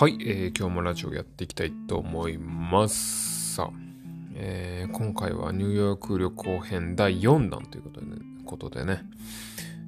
[0.00, 3.56] はい、えー、今日もラジオやっていきたいと思います。
[3.56, 3.70] さあ、
[4.36, 9.02] えー、今回はニューヨーク旅行編第4弾ということでね、ことでね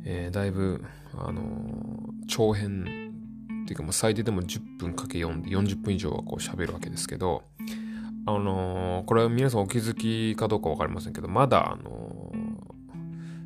[0.05, 0.85] えー、だいぶ、
[1.17, 3.13] あのー、長編
[3.63, 7.45] っていうか、まあ、最低でも10分かけ4で40分以上はこう喋るわけですけど、
[8.27, 12.33] あのー、これは皆さんお気づきかどうかわかりませんけど、まだ、あの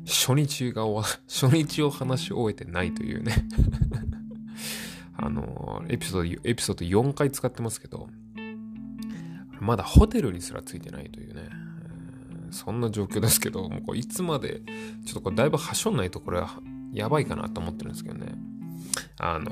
[0.07, 0.85] 初日が
[1.27, 3.35] 初日を話し終えてないというね
[5.17, 8.09] あの、エピソード、エピソード4回使ってますけど、
[9.59, 11.49] まだホテルにすらついてないというね、
[12.51, 14.61] そんな状況ですけど、もうこれいつまで、
[15.05, 16.59] ちょっとこれだいぶはしょんないとこれは
[16.93, 18.33] やばいかなと思ってるんですけどね。
[19.17, 19.49] あの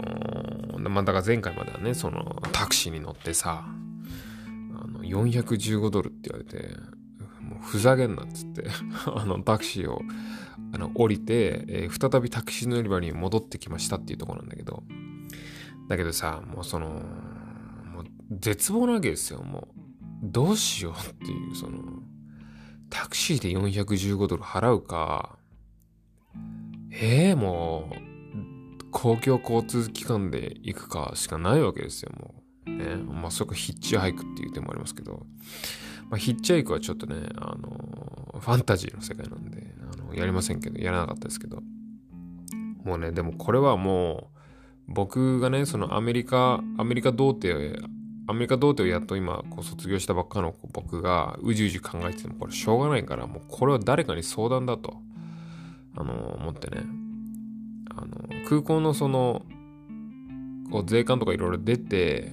[0.77, 6.75] ー、まあ、だから前回まではね、そのタクシーに乗ってさ、あの、415ドルって言われて、
[7.41, 8.65] もうふざけんなっつって、
[9.07, 10.01] あの、タクシーを、
[10.73, 14.83] あの、降りて、えー、再びタクシー乗り場に戻ってきましたっていうとこなんだけど、
[15.87, 18.05] だけどさ、もうその、もう
[18.39, 19.83] 絶望なわけですよ、もう。
[20.23, 21.79] どうしようっていう、その、
[22.89, 25.37] タクシーで415ドル払うか、
[26.91, 32.35] ええー、もう、公共交通機関で行くかしかないわけですよ、も
[32.67, 32.71] う。
[32.71, 32.95] ね。
[32.95, 35.25] まあ、そこヒッチハイクっていう手もありますけど、
[36.09, 41.61] まあ、ヒッチハイクはちょっとね、あの、ファンタジーの世界なんで、あの、やりませんけど、やらなかったですけど、
[42.83, 44.39] もうね、でもこれはもう、
[44.87, 47.87] 僕がね、そのアメリカ、アメリカ童貞
[48.25, 54.95] アメリカ童貞をやっと今こう卒業したばっかの僕がうじうじ考えててもこれしょうがないからもうこれは誰かに相談だと
[55.95, 56.83] あの思ってね。
[57.95, 58.07] あの
[58.47, 59.43] 空港のその
[60.71, 62.31] こう税関とかいろいろ出て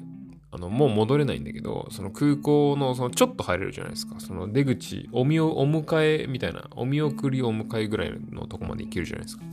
[0.52, 4.20] あのもう戻れないんだけどその空港のそのちょっと入れるじゃないですか。
[4.20, 9.44] その出口お見お迎えみたいなお見送りお迎えぐらいのとこまで行けるじゃないですか。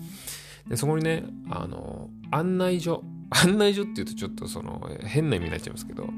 [0.70, 6.10] で、そこにね、あの、案内所、案内所って言うとちょっとその変な意味になっちゃいますけど、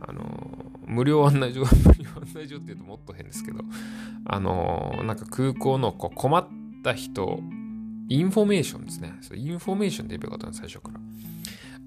[0.00, 3.60] あの、無料案内所、 無料案内所って言うともっと変ですけど、
[4.24, 6.48] あの、なんか空港のこう困っ
[6.82, 7.40] た人、
[8.08, 9.14] インフォメーションですね。
[9.20, 11.00] そインフォメーションって言えばよかったの最初から。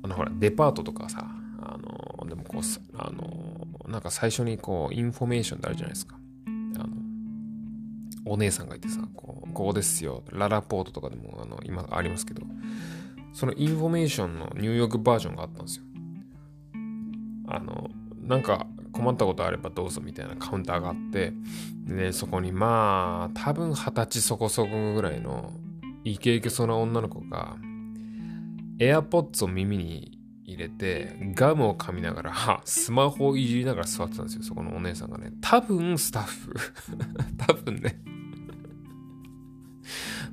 [0.03, 1.27] あの、ほら、デパートとかさ、
[1.59, 2.61] あの、でもこう、
[2.97, 6.20] あの、なんか最初にこう、インフォメーションってあるじゃないですか。
[8.25, 10.23] お姉さんがいてさ、こう、ここですよ。
[10.31, 12.43] ららぽーととかでも、あの、今ありますけど、
[13.33, 15.83] そのインフォメーションのニューヨークバージョンがあったんですよ。
[17.47, 17.89] あの、
[18.21, 21.33] なんか困ったことあればどうぞみたいなカウンターがあって、
[21.87, 25.51] で、そこにまあ、多分二十歳そこそこぐらいの
[26.03, 27.57] イケイケそうな女の子が、
[28.79, 30.20] エアポッツを耳に
[30.53, 35.31] 入れて、ガムを噛みながら、スマホをいじりながら座ってたんですよ、そこのお姉さんがね。
[35.41, 36.53] 多分スタッフ。
[37.37, 37.99] 多分ね。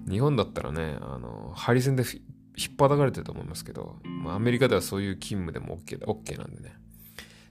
[0.08, 2.04] 日本だったらね、あの、ハリセンで
[2.56, 6.74] 引っ張かれてると思いますけど、まあ、アメリカではそういう勤務でも OK, OK なんでね。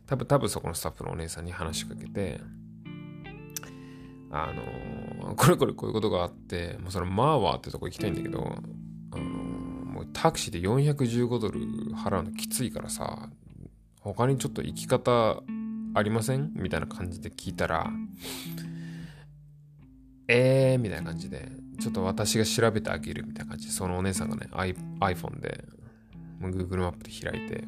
[0.06, 2.40] 多分、多分そこのスタッフのお姉さんに話しかけて、
[4.32, 8.56] あの、これこれこういうことがあって、もうそのマーワーってとこ行きたいんだけど、
[10.28, 11.62] タクシーで415ドル
[11.96, 13.30] 払うのきついからさ、
[14.02, 15.42] 他にちょっと行き方
[15.94, 16.52] ありません？
[16.54, 17.90] みたいな感じで聞いたら、
[20.28, 21.50] えーみたいな感じで、
[21.80, 25.64] ちょっと私が調べてあげるみたいな感じで、そのお姉さんがね、iPhone で、
[26.42, 27.64] Google マップで開いて、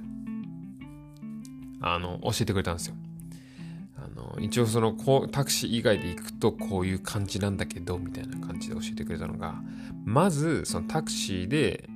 [1.80, 2.96] あの、教えてくれたんですよ。
[3.96, 9.56] あの、一応その、こう、タクシー以外で行くとこういう感じなんだけど、みたいな感じで教えてくれたのが、
[10.04, 11.90] まず、そのタクシーで、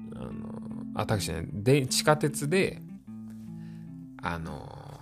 [0.95, 2.81] あ、タクシーね、で、地下鉄で、
[4.21, 5.01] あの、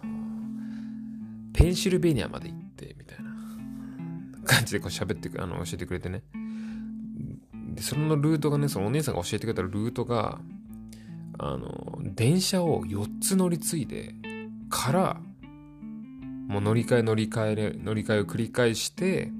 [1.54, 3.32] ペンシルベニアまで行って、みたいな
[4.46, 6.24] 感じでこう喋ってあの、教えてくれてね。
[7.76, 10.40] で、そのルートがね、そのお姉さんが教えてくれたルートが、
[11.38, 14.16] あの、電車を4つ乗り継いで
[14.70, 15.22] から、
[16.48, 19.32] もう乗り換え乗り換え乗り換えを繰り返して、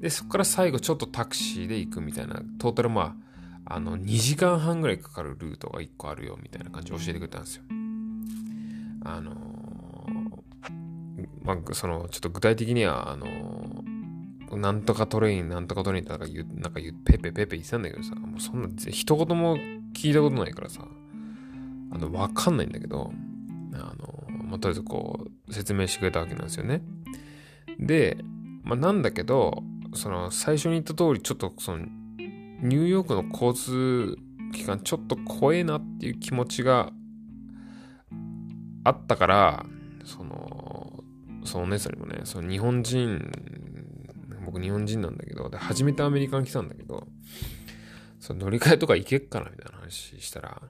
[0.00, 3.25] で、そこから最後ちょっとタクシーで行くみたいな、トータルまあ、
[3.66, 7.62] あの、2時間半ぐらいかかるルートが1個あるよみたいな感じで教えてくれたんですよ。
[9.04, 9.34] あの
[11.42, 13.84] まあ、その、ちょっと具体的には、あの
[14.52, 19.56] なんとかトレイン、なんとかトレインってなんか言う、なんか言う、ペペペペ言ってたんだけどさ、もうそんな、一言も
[19.92, 20.86] 聞いたことないからさ、
[21.90, 23.12] あの、わかんないんだけど、
[23.74, 26.82] あの、まあ、とりあえずこう、説明してくれたわけなんですよね。
[27.78, 28.18] で、
[28.62, 29.62] まあ、なんだけど、
[29.94, 31.86] その、最初に言った通り、ちょっとその、
[32.62, 34.16] ニューヨークの交通
[34.52, 36.90] 機関、ちょっと怖えなっていう気持ちが
[38.84, 39.66] あったから、
[40.04, 41.04] その、
[41.44, 43.30] そのお姉さんにもね、その日本人
[44.46, 47.06] 僕日本人なんだけど、で、初めてアメリカに来たんだけど、
[48.20, 50.62] その乗り換えとか行けっかなみたいな話したら、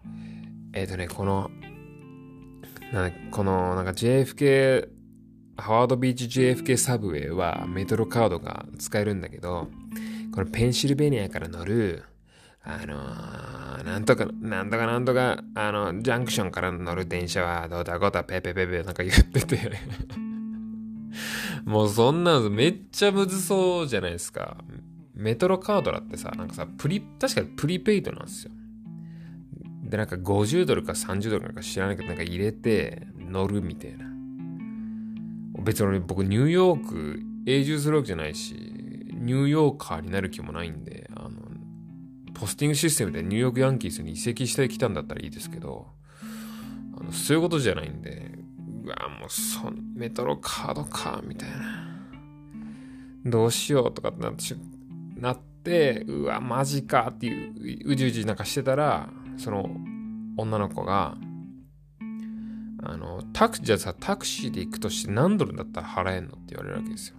[0.73, 1.51] えっ、ー、とね、この、
[2.93, 4.89] なこのなんか JFK
[5.57, 9.69] ハワードビーチ JFK サブウェイはメトロカードが使えるんだけど、
[10.37, 12.05] これペンシルベニアから乗る、
[12.63, 19.73] あのー、なんとか、なんとかなんとか、あの、ジャンクションから乗る電車はどうだこうだペペペペなんか言ってて
[21.65, 24.59] もうそんなのめっちゃむずそうじゃないですか。
[25.15, 28.51] メトロカードだってさ、なんかさ、プリ、確かにプリペイドなんですよ。
[29.85, 34.05] で、なんか50ドルか30ドルか知らないけど、なんか入れて乗るみたいな。
[35.63, 38.77] 別に僕ニューヨーク永住するわけじゃないし、
[39.17, 41.31] ニューヨーカーになる気もないんで、あの、
[42.35, 45.87] ポスティングシステムでニューヨークヤンキースに移籍してきたんだったらいいですけど、
[46.99, 48.33] あのそういうことじゃないんで、
[48.85, 51.57] うわ、もうそメトロカードか、みたいな。
[53.25, 54.55] どうしようとかってなって、
[55.21, 59.69] なって、うわ、マジかっていう、うじうじなんかしてたら、その
[60.37, 61.17] 女の子が、
[62.83, 67.17] あの、タク、じゃあさ、タクシーで行くとして何ドルだったら払えんのって言われるわけですよ。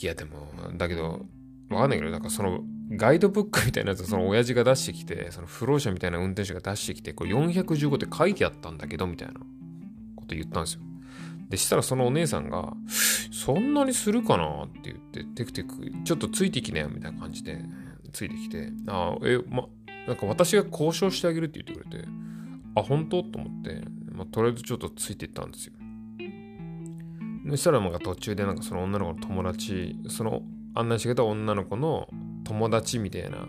[0.00, 1.26] いや、でも、だけど、
[1.70, 9.34] わかんないけど、なんかその、ガイドブックみたいなやつその親父が出してきて、その不老者みたいな運転手が出してきて、これ415って書いてあったんだけど、みたいな
[10.14, 10.80] こと言ったんですよ。
[11.50, 12.72] で、したらそのお姉さんが、
[13.32, 17.58] そんなにするかなって言って、テクテク、ちょっとついてきなよ、みたいな感じで、
[18.12, 19.66] ついてきて、ああ、え、ま、
[20.06, 22.08] なんか私が交渉してあげるって言ってくれて、
[22.74, 23.22] あ、本当？
[23.22, 25.74] と思って、まあ、とりあえずちょっとついていったんですよ。
[27.50, 30.42] そしたらなんか途中でなんかその女の子の友達、その
[30.74, 32.08] 案内してくれた女の子の
[32.44, 33.46] 友達みたいな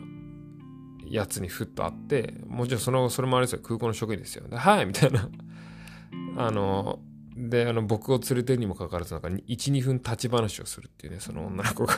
[1.09, 4.47] やつにふっと会って、もちろんその、それもあれですよ、空港の職員ですよ。
[4.47, 5.29] で、はいみたいな。
[6.37, 6.99] あの、
[7.35, 11.95] で、あの、僕を連れてるにもかかわらず、なんか、1、2分立ち話をするっていうね、その女の子が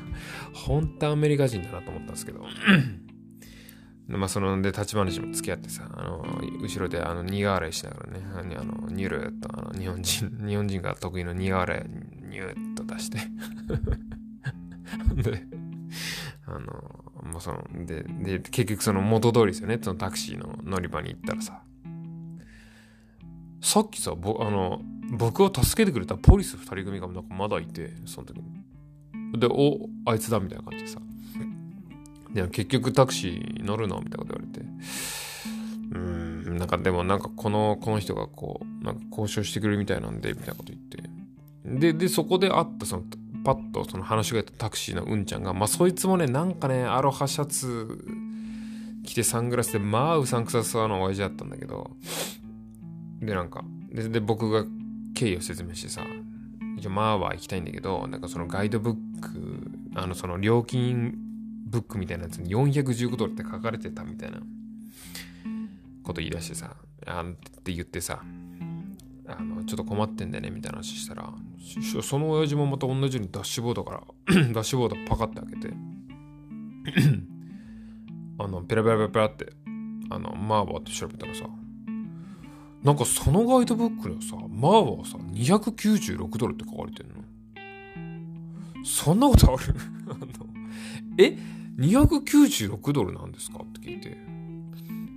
[0.52, 2.40] 本当アメリカ人だなと思ったんですけど
[4.16, 6.24] まあ、そので、立ち話も付き合ってさ、あの、
[6.62, 8.12] 後ろであの苦笑いしながら
[8.42, 13.18] ね、あの、ニュルっと、あの、日本人、 日本人が得意の苦笑い、ニューっと出して。
[15.22, 15.46] で、
[16.46, 16.58] あの、
[17.30, 21.62] もうその、で、で、結局その元通りですよね、そのタクシーの乗り場に行ったらさ、
[23.60, 24.80] さっきさ、ぼあの、
[25.18, 29.38] 僕を助けてくれたポリス二人組がなんかまだいて、その時に。
[29.38, 30.98] で、お、あいつだみたいな感じでさ、
[32.32, 34.66] でも結局タクシー乗るのみたいなこと言われて。
[35.90, 41.02] うん、なんかでもなんかこの、この人がこう、なんか交渉してくれるみたいなんで、みたいなこと言って。
[41.64, 43.04] で、で、そこで会ったその、
[43.44, 48.04] パッとその話がやったタクシーのうんちゃんが、まあそいつもね、なんかね、アロハシャツ
[49.04, 51.90] 着てサングラスで、まあうさんくさそうな親父だったんだけど、
[53.20, 54.64] で、なんか、で、で僕が
[55.14, 56.02] 経緯を説明してさ、
[56.76, 61.27] 一応まあは行きたいんだけど、なんかそのガイドブック、あのその料金
[61.68, 64.38] ブックみたいなやつに415ドルって書かれてたみたいな
[66.02, 66.76] こと言い出してさ、
[67.06, 68.22] あんって言ってさ、
[69.26, 71.30] あの、ちょっと困ってんだよねみたいな話したら、
[72.02, 74.02] その親父もまた同じようにダッシュボードから
[74.52, 75.74] ダッシュボードパカって開けて
[78.40, 79.52] あの、ペラペラペラペラって、
[80.10, 81.44] あの、マーバーって調べたらさ、
[82.82, 87.14] なんかそのガイドブックにはさ、マーバーはさ、296ドルって書かれてんの。
[88.84, 89.74] そんなことある？
[90.08, 90.57] あの
[91.18, 91.36] え
[91.78, 93.60] 296ドルなんですか？
[93.62, 94.16] って聞いて。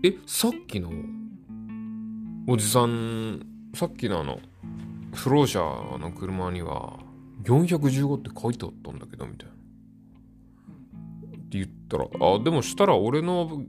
[0.03, 0.91] え、さっきの、
[2.47, 4.39] おじさん、さっきのあの、
[5.13, 6.99] 不老者の車には、
[7.43, 9.53] 415って書いてあったんだけど、みたいな。
[9.53, 9.57] っ
[11.49, 13.63] て言ったら、あ、でもしたら俺の、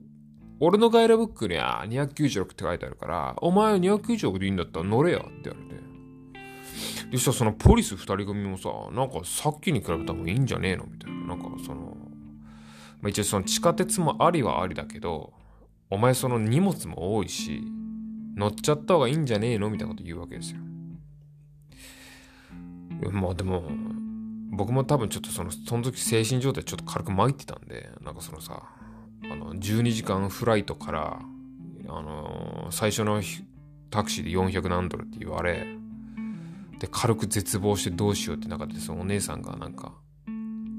[0.60, 5.82] 俺のガイドブックには296って書いてあるから、お前は296でいいんだったら乗れやって言われて。
[7.12, 10.86] でしそのポリス二人組もさ、なんかさっきに比べた方がいいんじゃねえの？
[10.90, 11.26] みたいな。
[11.26, 11.94] なんかその、
[13.02, 15.34] まあ、一応その地下鉄もありはありだけど、
[15.90, 17.62] お前その荷物も多いし、
[18.34, 19.68] 乗っちゃった方がいいんじゃねえの？
[19.68, 20.60] みたいなこと言うわけですよ。
[23.10, 23.64] まあでも、
[24.50, 28.62] 僕も多分ちょっとその、その時精神状態ちょっと軽く参ってたんで、なんかそのさ、
[29.30, 31.18] あの、12時間フライトから、
[31.88, 33.20] あの、最初の
[33.90, 35.66] タクシーで400何ドルって言われ、
[36.82, 39.92] で、軽く絶望してどうしようって中で、そのお姉さんがなんか、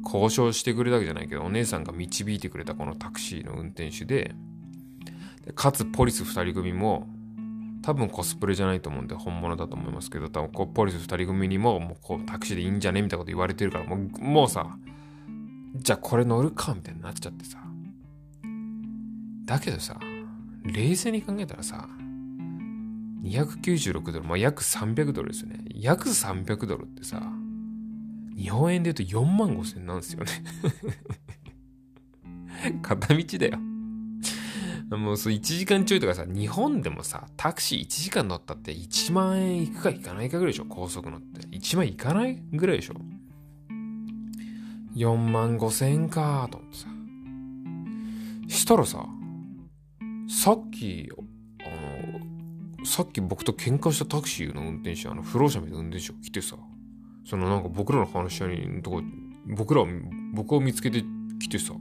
[0.04, 4.36] 交渉してくれたわけじゃないけど、お姉さんが導いてくれたこのタクシーの運転手で、
[5.46, 7.08] でかつポリス2人組も、
[7.84, 14.78] 多分コスプレじゃないと思うんで本物だと思いますけど、多分ポリス2人組にも、もうこうタクシーでいいんじゃねみたいなこと言われてるから、もうもうさ、
[15.76, 17.60] じゃあこれ乗るかみたいになっちゃってさ。
[19.46, 19.98] だけどさ、
[20.66, 21.88] 冷静に考えたらさ、
[23.24, 25.60] 296ドル、まあ、約300ドルですよね。
[25.74, 27.22] 約300ドルってさ、
[28.36, 30.32] 日本円で言うと4万5千なんですよね
[32.82, 33.60] 片道だよ。
[34.98, 41.48] もうそう1時間ちょいとかさ、日本でもさ、タクシー1時間乗ったって1万円いくかいかないかぐらいでしょ高速乗って。
[41.48, 42.96] 1万いかないぐらいでしょ
[44.96, 46.88] ?4 万5千円かと思ってさ。
[48.50, 49.06] したらさ、
[50.28, 51.10] さっき、
[52.86, 56.58] さっき僕と喧嘩したタクシーの運転手、あの、不老者みたいな運転手が来てさ、
[57.26, 59.02] そのなんか僕らの話し合いのとこ、
[59.46, 59.84] 僕ら、
[60.34, 61.04] 僕を見つけて
[61.40, 61.74] 来てさ、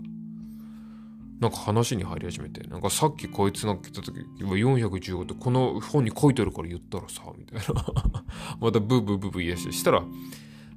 [1.40, 7.84] なんか話に入り始めて、なんかさっきこいつが来た時、415ってこの本に書いてあるから言ったらさ、みたいな。
[8.60, 10.04] またブーブーブーブー言い出して、したら、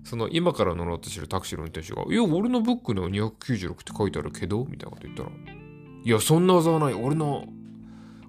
[0.03, 5.29] その今から乗ろうとしてるタクシーの運転手が、いや、俺のブックの296って書いてあるけど、みたいなこと言ったら、
[6.03, 6.93] いや、そんな技はない。
[6.93, 7.45] 俺の、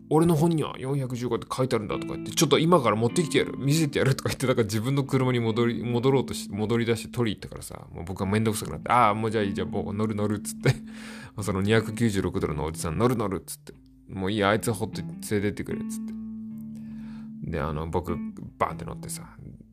[0.08, 3.54] 俺の本には415って書いてあるんだとか言って、ちょっと今から持ってきてやる。
[3.58, 10.74] 見せてやるとか言って、だから自分の車に戻り、戻ろうとし、戻り出して取り行ったからさ、もう僕はめんどくさくなって、ああ、もうじゃあいい、じゃあもう乗る乗るっつって
[11.42, 13.74] その296ドルのおじさん乗る乗るっつって、
[14.08, 16.12] もういい、あいつほっと連れてってくれっつって。
[17.50, 18.16] で、あの、僕、
[18.58, 19.24] バーンって乗ってさ、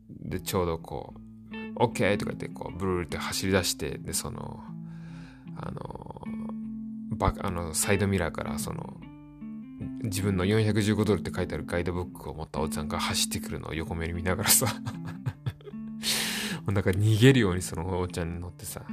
[0.10, 1.14] で、ちょうどこ
[1.78, 4.64] う、OK とか言って、こう、ブルーって走り出して、で、その、
[5.58, 6.22] あの、
[7.16, 9.00] バあのサイドミラーからその
[10.04, 14.68] 自分の415ドルって書いてあるガイドブックを持ったおじさんが走ってくるのを横目に見ながらさ。
[16.68, 18.84] なんか逃げるようにそのおっちゃんに乗ってさ。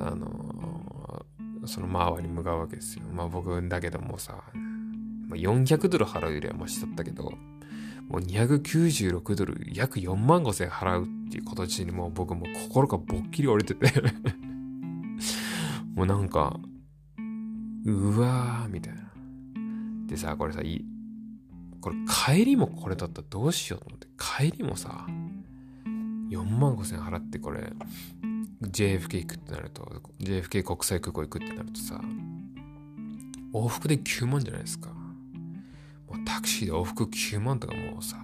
[0.00, 3.02] あのー、その周りに向かうわけですよ。
[3.12, 4.44] まあ僕だけどもさ、
[5.28, 7.32] ま、400ドル払うよりはマシだったけど
[8.08, 13.92] もう296ドル約4万5千払うっていう形にもう僕も心がぼっきり折れてて。
[15.94, 16.60] もうなんか、
[17.90, 19.00] うわー、みたいな。
[20.06, 20.84] でさ、これさ、い
[21.80, 25.06] これ帰りもこれだったらどうしようと思って、帰りもさ、
[26.30, 27.72] 4万5千払ってこれ、
[28.62, 32.00] JFK 行くってなると、JFK 国際空港行くってなるとさ、
[33.54, 34.90] 往復で9万じゃないですか。
[34.90, 38.16] もうタクシーで往復9万とかもうさ、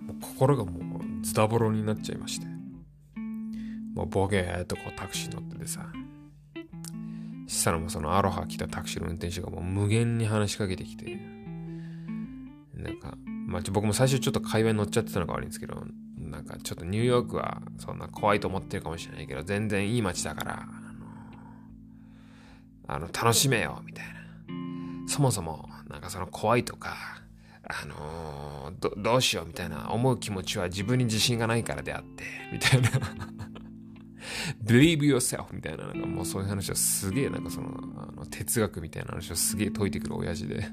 [0.00, 2.46] もう心がもうズタボロになっちゃいまして。
[3.94, 5.90] もうボケーとこうタクシー乗っててさ、
[7.60, 11.18] したらもそのアロハ来たタクシーの運転手がもう無限に話しかけてきて、
[12.74, 15.84] なんか、まあ、僕も最初ちょっと会話に乗っちゃってたのが悪いんですけど、
[16.18, 20.62] なんかちょっとニューヨークはそんな怖いと思ってるかもしれないけど、全然いい街だから、
[22.88, 24.12] あの、あの楽しめよ、みたいな。
[25.06, 26.96] そもそも、なんかその怖いとか、
[27.64, 32.90] あのー、ど、どうしようみたいな思う気持ちは自分に自信がないからであって、みたいな
[34.64, 40.66] believe yourself みたいな、なんかもうそういう話はすげえ、なんかその、あの哲学みたいな話をすげえ解いてくる親父で、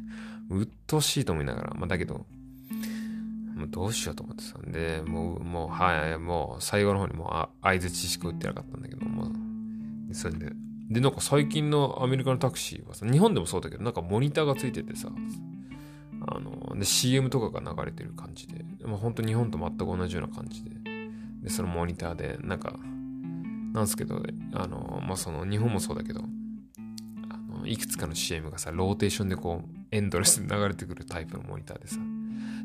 [0.49, 2.25] うっとうしいと思いながら、まあだけど、
[3.55, 9.31] もうどうしようと思ってたんで、もう、もう、はい、もう最後の方にもう合図知識打ってなかったんだけど、も
[10.11, 10.51] う、それで、
[10.89, 15.09] で、なんか最近のアメリカのタクシーはさ、日本でもそうだけど、なんかモニターがついててさ、
[16.27, 20.71] あの、で、CM とかが流れてる感じで、まあ、本当日本と全く同じような感じで、
[21.41, 22.79] で、そのモニターで、なんか、
[23.73, 26.21] なんですけど、あの、まあ、その、日本もそうだけど、
[27.29, 31.97] あの、いくつかの CM がさ、ローテーションでこう、エンドレスで流れてくるタイプのモニターでさ、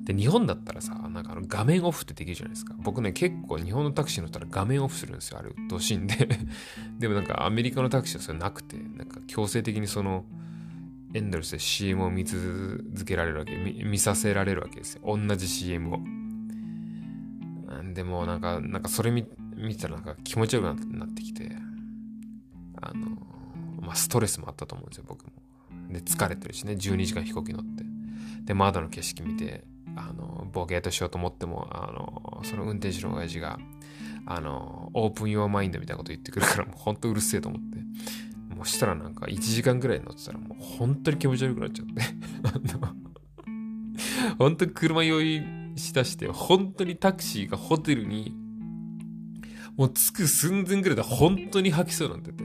[0.04, 2.74] で、日本だったらさ、なんかあの画面オフってできるじゃないですか。
[2.78, 5.38] 僕ね、結構日本のタクシー乗ったら画面オフするんですよ。
[5.38, 6.28] あれ、うっとしいんで
[6.98, 10.24] でもなんかアメリカのタクシーはそれなくて、なんか強制的にその、
[11.14, 15.02] エンドレスで CM を見続けられるわけ見、見させられるわけですよ。
[15.04, 16.00] 同じ CM を。
[17.94, 19.24] でもなんか、なんかそれ見
[19.56, 21.50] 見てたらなんか気持ちよくなってきて、
[22.80, 23.16] あの、
[23.80, 25.32] まあ、ストレスもあったと思うんですよ、僕も。
[25.90, 27.84] で、疲れてるしね、12時間飛行機乗って。
[28.44, 29.64] で、窓の景色見て、
[29.96, 33.58] あの、ボケーとしようと思っても、あの、その運転手の親父が、
[34.26, 37.78] あの、オープンヨアマインドみたいなこと言ってくるから、もうほんとうるせえと思って。
[38.54, 41.92] もうしたらなんか1時間ぐらい乗ってたらもう本当に気持ち悪くなっちゃって。
[44.38, 45.42] 本当に車酔い
[45.76, 48.34] しだして、本当にタクシーがホテルに
[49.76, 52.44] もう着く寸前ぐらいで本当に吐きそうになってて、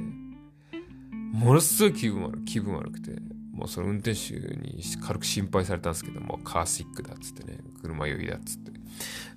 [1.34, 3.12] ものすごい気分悪気分悪くて、
[3.54, 8.72] もうその運転手に軽く心配されたんですけどもう、カーシックだっつってね、車酔いだっつって、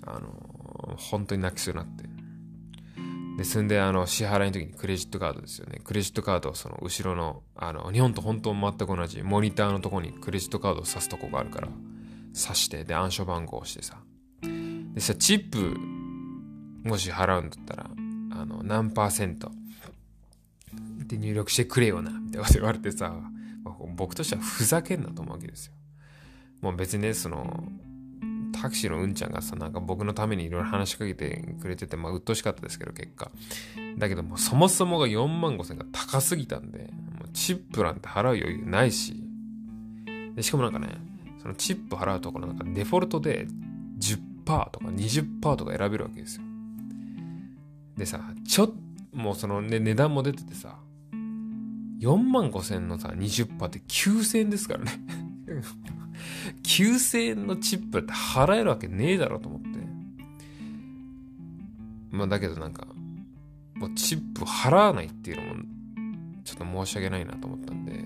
[0.07, 2.05] あの、本当に泣きそうになって。
[3.39, 5.81] で、そんで、あの、支払いの時にクレジットカードですよね。
[5.83, 11.69] クレジットカードをその後ろの、あの、日本と本当全く同じ、モニターのとこにクレジットカードを挿すとこがあるから、
[12.35, 13.97] 挿して、で、暗証番号をしてさ。
[14.43, 15.79] でさ、チップ
[16.85, 17.91] もし払うんだったら、
[18.33, 19.51] あの、何パーセント
[21.07, 23.15] で入力してくれよな、みたいなこと言われてさ、
[23.97, 25.73] 僕としてはふざけんなと思うわけですよ。
[26.61, 27.65] もう別にね、その、
[28.53, 33.31] タクシーのうんちゃんがさ、なんか僕のためにいろいろ話しかけてくれてて、まあ、鬱陶しかったですけど、結果。
[33.99, 36.79] だけども、そもそもが4万5千が高すぎたんで、
[37.19, 39.23] もうチップなんて払う余裕ないし、
[40.35, 40.89] でしかもなんかね、
[41.41, 43.47] そのチップ払うところなんかデフォルトで
[43.99, 46.43] 10%とか20%とか選べるわけですよ。
[48.01, 48.73] でさ、ちょっ
[49.13, 50.79] もうその、ね、値段も出ててさ、
[52.01, 54.93] 4万5千のさ、20%って9000円ですからね
[56.65, 59.69] 9000円のチップって払えるわけねえだろと思って。
[62.11, 62.87] まあだけどなんか、
[63.75, 65.63] もうチップ払わないっていうのも、
[66.45, 68.05] ちょっと申し訳ないなと思ったんで、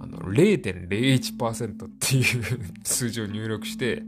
[0.00, 2.44] あの、0.01%っていう
[2.84, 4.04] 数字を入力して、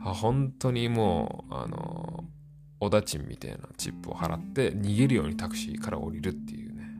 [0.00, 2.24] あ本当にもう、あの、
[2.84, 6.90] おだちんみたいなチップを払って逃げるようにタクシーから降りるっていうね。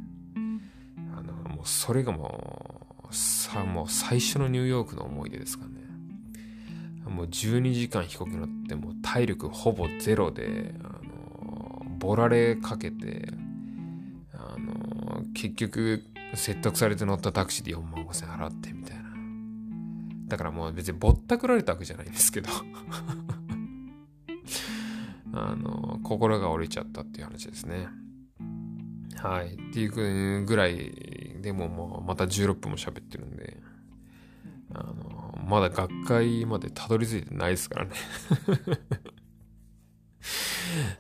[1.17, 5.73] あの、もうそれがもう、さもう最初のニューヨークの思い出ですかね。
[7.07, 13.29] もう12時間飛行機乗ってもう体力ほぼゼロで、あの、ボラれかけて、
[14.33, 19.05] あの、結局説得されて乗ったタクシーで4万5千払ってみたいな。
[20.29, 22.49] だからもう別にぼったくられたわけじゃないんですけど
[25.37, 27.89] あの、心が折れちゃったっていう話ですね。
[29.17, 29.55] はい。
[29.55, 33.59] っていうぐらいでももうまた16分も喋ってるんで、
[34.73, 37.93] あの、まだ学会までたどり着いてないですからね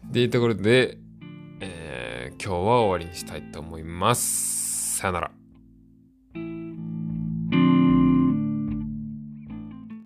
[0.09, 0.99] っていうところで、
[1.61, 4.97] えー、今日は終わりにしたいと思います。
[4.99, 5.44] さよなら。